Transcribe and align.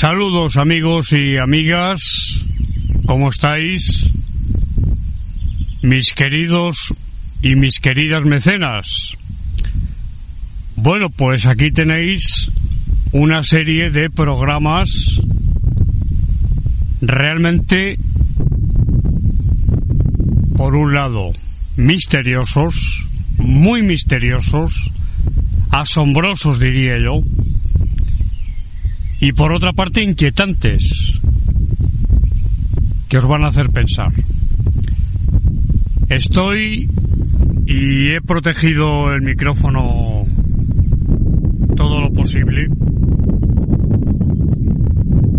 Saludos 0.00 0.56
amigos 0.56 1.12
y 1.12 1.36
amigas, 1.36 2.46
¿cómo 3.04 3.28
estáis? 3.28 4.10
Mis 5.82 6.14
queridos 6.14 6.94
y 7.42 7.54
mis 7.54 7.78
queridas 7.78 8.24
mecenas. 8.24 9.18
Bueno, 10.74 11.10
pues 11.10 11.44
aquí 11.44 11.70
tenéis 11.70 12.50
una 13.12 13.44
serie 13.44 13.90
de 13.90 14.08
programas 14.08 15.20
realmente, 17.02 17.98
por 20.56 20.76
un 20.76 20.94
lado, 20.94 21.32
misteriosos, 21.76 23.06
muy 23.36 23.82
misteriosos, 23.82 24.92
asombrosos 25.70 26.58
diría 26.58 26.96
yo, 26.96 27.20
y 29.20 29.32
por 29.32 29.52
otra 29.52 29.72
parte 29.72 30.02
inquietantes, 30.02 31.20
que 33.08 33.18
os 33.18 33.26
van 33.26 33.44
a 33.44 33.48
hacer 33.48 33.68
pensar. 33.70 34.08
Estoy 36.08 36.88
y 37.66 38.08
he 38.08 38.20
protegido 38.20 39.12
el 39.12 39.22
micrófono 39.22 40.26
todo 41.76 42.00
lo 42.00 42.12
posible. 42.12 42.68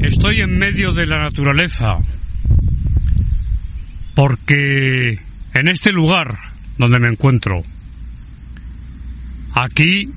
Estoy 0.00 0.40
en 0.40 0.58
medio 0.58 0.92
de 0.92 1.06
la 1.06 1.18
naturaleza 1.18 1.98
porque 4.14 5.18
en 5.54 5.68
este 5.68 5.92
lugar 5.92 6.36
donde 6.76 6.98
me 6.98 7.08
encuentro, 7.08 7.62
aquí 9.54 10.10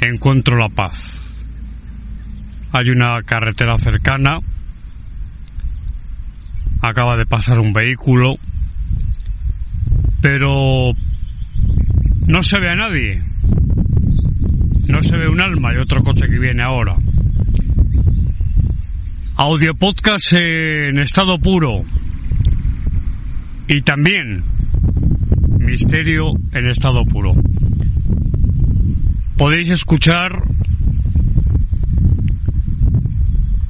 encuentro 0.00 0.56
la 0.56 0.68
paz. 0.68 1.29
Hay 2.72 2.88
una 2.90 3.20
carretera 3.22 3.76
cercana, 3.76 4.38
acaba 6.82 7.16
de 7.16 7.26
pasar 7.26 7.58
un 7.58 7.72
vehículo, 7.72 8.36
pero 10.20 10.92
no 12.26 12.42
se 12.42 12.60
ve 12.60 12.70
a 12.70 12.76
nadie. 12.76 13.22
No 14.86 15.00
se 15.02 15.16
ve 15.16 15.28
un 15.28 15.40
alma 15.40 15.74
y 15.74 15.78
otro 15.78 16.02
coche 16.02 16.28
que 16.28 16.38
viene 16.38 16.62
ahora. 16.62 16.96
Audio 19.36 19.74
podcast 19.74 20.32
en 20.34 20.98
estado 20.98 21.38
puro. 21.38 21.84
Y 23.66 23.82
también 23.82 24.44
misterio 25.58 26.34
en 26.52 26.68
estado 26.68 27.04
puro. 27.04 27.34
Podéis 29.36 29.70
escuchar 29.70 30.49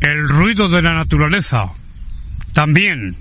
el 0.01 0.29
ruido 0.29 0.69
de 0.69 0.83
la 0.83 0.95
naturaleza. 0.95 1.70
También 2.53 3.17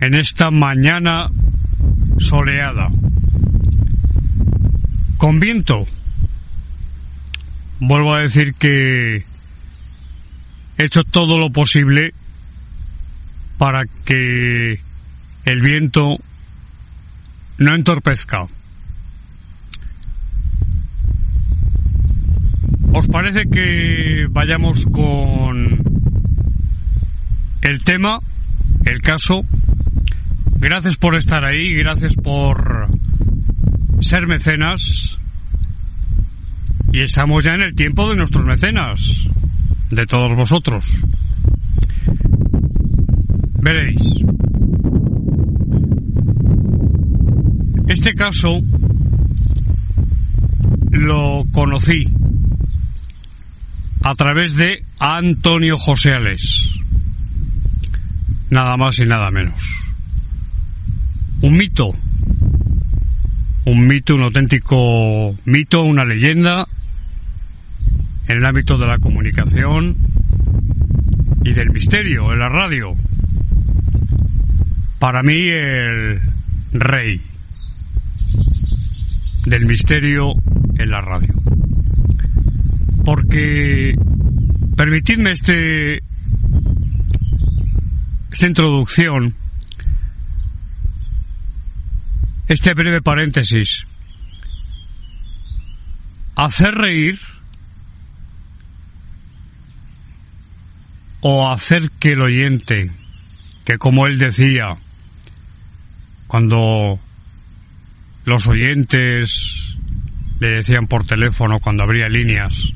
en 0.00 0.14
esta 0.14 0.50
mañana 0.50 1.28
soleada. 2.18 2.88
Con 5.16 5.38
viento. 5.38 5.86
Vuelvo 7.80 8.14
a 8.14 8.20
decir 8.20 8.54
que 8.54 9.24
he 10.78 10.84
hecho 10.84 11.04
todo 11.04 11.38
lo 11.38 11.50
posible 11.50 12.14
para 13.58 13.84
que 14.04 14.80
el 15.44 15.60
viento 15.60 16.18
no 17.58 17.74
entorpezca. 17.74 18.48
¿Os 22.92 23.06
parece 23.06 23.48
que 23.48 24.26
vayamos 24.30 24.84
con 24.86 25.78
el 27.62 27.84
tema, 27.84 28.18
el 28.84 29.00
caso? 29.00 29.42
Gracias 30.56 30.96
por 30.96 31.14
estar 31.14 31.44
ahí, 31.44 31.72
gracias 31.74 32.14
por 32.14 32.88
ser 34.00 34.26
mecenas. 34.26 35.18
Y 36.92 37.00
estamos 37.00 37.44
ya 37.44 37.52
en 37.52 37.62
el 37.62 37.74
tiempo 37.76 38.08
de 38.08 38.16
nuestros 38.16 38.44
mecenas, 38.44 39.00
de 39.90 40.06
todos 40.06 40.34
vosotros. 40.34 40.98
Veréis. 43.62 44.02
Este 47.86 48.14
caso 48.14 48.58
lo 50.90 51.44
conocí 51.52 52.19
a 54.02 54.14
través 54.14 54.56
de 54.56 54.82
Antonio 54.98 55.76
Joseales. 55.76 56.80
Nada 58.50 58.76
más 58.76 58.98
y 58.98 59.06
nada 59.06 59.30
menos. 59.30 59.62
Un 61.42 61.56
mito. 61.56 61.94
Un 63.66 63.86
mito, 63.86 64.14
un 64.14 64.22
auténtico 64.22 65.36
mito, 65.44 65.82
una 65.82 66.04
leyenda 66.04 66.66
en 68.26 68.38
el 68.38 68.46
ámbito 68.46 68.78
de 68.78 68.86
la 68.86 68.98
comunicación 68.98 69.96
y 71.44 71.52
del 71.52 71.70
misterio 71.70 72.32
en 72.32 72.38
la 72.38 72.48
radio. 72.48 72.96
Para 74.98 75.22
mí 75.22 75.48
el 75.48 76.20
rey 76.72 77.20
del 79.46 79.66
misterio 79.66 80.34
en 80.78 80.90
la 80.90 81.00
radio 81.00 81.34
porque 83.04 83.94
permitidme 84.76 85.32
este 85.32 86.00
esta 88.30 88.46
introducción, 88.46 89.34
este 92.48 92.74
breve 92.74 93.02
paréntesis. 93.02 93.86
Hacer 96.36 96.74
reír 96.74 97.18
o 101.20 101.50
hacer 101.50 101.90
que 101.98 102.12
el 102.12 102.22
oyente, 102.22 102.90
que 103.64 103.76
como 103.76 104.06
él 104.06 104.18
decía, 104.18 104.78
cuando 106.26 106.98
los 108.24 108.46
oyentes 108.46 109.76
le 110.38 110.50
decían 110.56 110.86
por 110.86 111.04
teléfono 111.04 111.58
cuando 111.58 111.82
abría 111.82 112.08
líneas, 112.08 112.72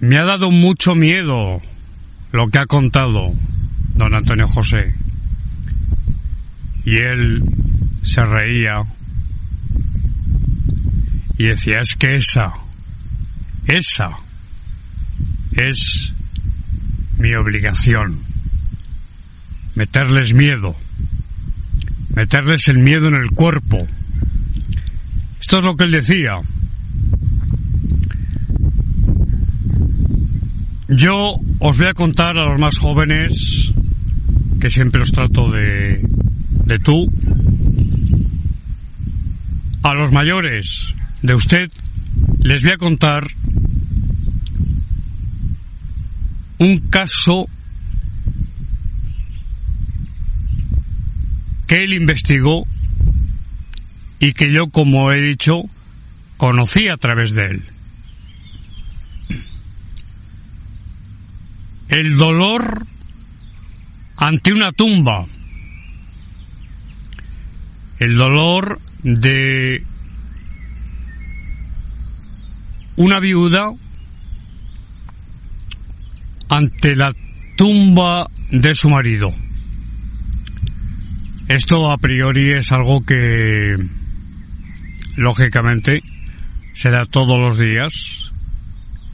me 0.00 0.16
ha 0.16 0.24
dado 0.24 0.50
mucho 0.50 0.94
miedo 0.94 1.60
lo 2.32 2.48
que 2.48 2.58
ha 2.58 2.66
contado 2.66 3.34
don 3.94 4.14
Antonio 4.14 4.48
José. 4.48 4.94
Y 6.84 6.96
él 6.96 7.44
se 8.02 8.24
reía 8.24 8.82
y 11.36 11.44
decía, 11.44 11.80
es 11.80 11.94
que 11.96 12.16
esa, 12.16 12.54
esa 13.66 14.18
es 15.52 16.12
mi 17.18 17.34
obligación. 17.34 18.20
Meterles 19.74 20.32
miedo. 20.32 20.74
Meterles 22.14 22.68
el 22.68 22.78
miedo 22.78 23.08
en 23.08 23.16
el 23.16 23.30
cuerpo. 23.30 23.86
Esto 25.40 25.58
es 25.58 25.64
lo 25.64 25.76
que 25.76 25.84
él 25.84 25.92
decía. 25.92 26.40
Yo 30.90 31.36
os 31.60 31.78
voy 31.78 31.86
a 31.86 31.94
contar 31.94 32.36
a 32.36 32.46
los 32.46 32.58
más 32.58 32.76
jóvenes, 32.76 33.72
que 34.60 34.68
siempre 34.68 35.02
os 35.02 35.12
trato 35.12 35.48
de, 35.48 36.02
de 36.66 36.78
tú, 36.80 37.06
a 39.84 39.94
los 39.94 40.10
mayores 40.10 40.92
de 41.22 41.34
usted, 41.34 41.70
les 42.42 42.64
voy 42.64 42.72
a 42.72 42.76
contar 42.76 43.28
un 46.58 46.78
caso 46.90 47.48
que 51.68 51.84
él 51.84 51.92
investigó 51.94 52.66
y 54.18 54.32
que 54.32 54.50
yo, 54.50 54.70
como 54.70 55.12
he 55.12 55.22
dicho, 55.22 55.62
conocí 56.36 56.88
a 56.88 56.96
través 56.96 57.36
de 57.36 57.46
él. 57.46 57.62
El 61.90 62.16
dolor 62.16 62.86
ante 64.16 64.52
una 64.52 64.72
tumba, 64.72 65.26
el 67.98 68.16
dolor 68.16 68.78
de 69.02 69.84
una 72.96 73.18
viuda 73.18 73.72
ante 76.48 76.96
la 76.96 77.12
tumba 77.56 78.28
de 78.50 78.74
su 78.74 78.88
marido. 78.90 79.34
Esto 81.48 81.90
a 81.90 81.98
priori 81.98 82.52
es 82.52 82.70
algo 82.70 83.04
que, 83.04 83.76
lógicamente, 85.16 86.02
se 86.72 86.90
da 86.90 87.04
todos 87.04 87.38
los 87.40 87.58
días 87.58 88.30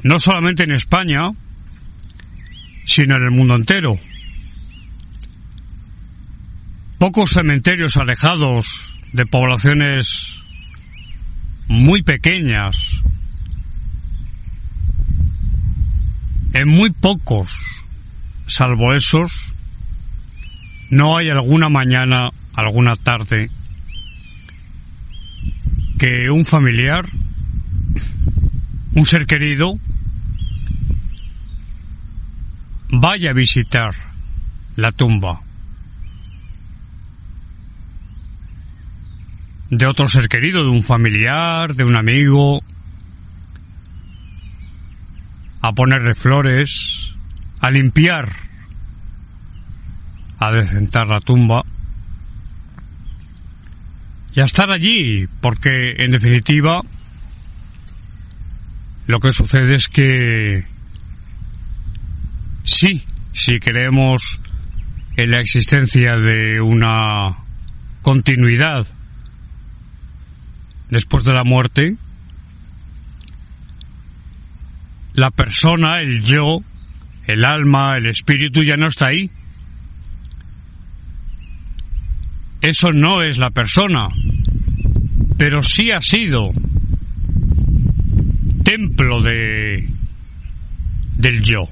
no 0.03 0.21
solamente 0.21 0.63
en 0.63 0.71
España, 0.71 1.33
sino 2.87 3.17
en 3.17 3.25
el 3.25 3.31
mundo 3.31 3.57
entero. 3.57 3.99
Pocos 6.99 7.31
cementerios 7.31 7.99
alejados 7.99 8.97
de 9.13 9.27
poblaciones 9.27 10.41
muy 11.69 12.03
pequeñas, 12.03 12.77
en 16.55 16.69
muy 16.69 16.91
pocos, 16.91 17.85
salvo 18.47 18.95
esos, 18.95 19.53
no 20.89 21.19
hay 21.19 21.29
alguna 21.29 21.69
mañana, 21.69 22.31
alguna 22.55 22.97
tarde, 22.97 23.51
que 25.99 26.31
un 26.31 26.47
familiar, 26.47 27.07
un 28.95 29.05
ser 29.05 29.27
querido, 29.27 29.79
vaya 32.91 33.31
a 33.31 33.35
visitar 33.35 33.95
la 34.77 34.93
tumba 34.93 35.41
de 39.71 39.87
otro 39.87 40.07
ser 40.07 40.29
querido, 40.29 40.63
de 40.63 40.71
un 40.71 40.83
familiar, 40.83 41.75
de 41.75 41.85
un 41.85 41.97
amigo, 41.97 42.63
a 45.61 45.73
ponerle 45.73 46.15
flores, 46.15 47.15
a 47.61 47.71
limpiar, 47.71 48.31
a 50.39 50.53
decentar 50.53 51.09
la 51.09 51.21
tumba 51.21 51.65
y 54.35 54.41
a 54.41 54.45
estar 54.45 54.71
allí, 54.71 55.27
porque 55.41 55.97
en 55.99 56.13
definitiva 56.13 56.83
lo 59.07 59.19
que 59.19 59.33
sucede 59.33 59.75
es 59.75 59.89
que 59.89 60.76
sí, 62.67 63.03
si 63.33 63.59
creemos 63.59 64.41
en 65.17 65.31
la 65.31 65.41
existencia 65.41 66.17
de 66.17 66.61
una 66.61 67.39
continuidad 68.03 68.87
después 70.91 71.25
de 71.25 71.33
la 71.33 71.45
muerte, 71.45 71.97
la 75.15 75.31
persona, 75.31 76.01
el 76.01 76.23
yo, 76.23 76.63
el 77.27 77.45
alma, 77.45 77.97
el 77.97 78.07
espíritu 78.07 78.63
ya 78.63 78.77
no 78.77 78.87
está 78.87 79.07
ahí. 79.07 79.31
Eso 82.61 82.93
no 82.93 83.23
es 83.23 83.39
la 83.39 83.51
persona, 83.51 84.09
pero 85.39 85.63
sí 85.63 85.91
ha 85.91 86.01
sido 86.03 86.51
templo 88.65 89.23
de 89.23 89.89
del 91.17 91.43
yo, 91.43 91.69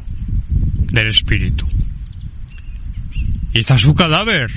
del 0.95 1.09
espíritu. 1.09 1.67
Y 3.53 3.59
está 3.59 3.77
su 3.77 3.95
cadáver. 3.95 4.51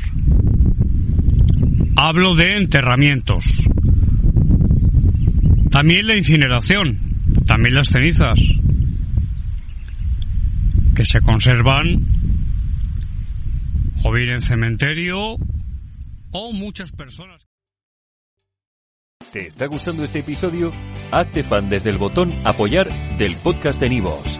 Hablo 1.95 2.35
de 2.35 2.57
enterramientos. 2.57 3.67
También 5.71 6.07
la 6.07 6.15
incineración, 6.15 6.97
también 7.45 7.75
las 7.75 7.89
cenizas, 7.89 8.39
que 10.95 11.03
se 11.03 11.21
conservan 11.21 12.05
o 14.03 14.11
bien 14.11 14.29
en 14.29 14.41
cementerio 14.41 15.37
o 16.31 16.53
muchas 16.53 16.91
personas. 16.91 17.47
¿Te 19.31 19.47
está 19.47 19.65
gustando 19.65 20.03
este 20.03 20.19
episodio? 20.19 20.71
Hazte 21.11 21.43
fan 21.43 21.69
desde 21.69 21.89
el 21.89 21.97
botón 21.97 22.33
apoyar 22.45 22.87
del 23.17 23.35
podcast 23.35 23.79
de 23.79 23.89
Nivos. 23.89 24.39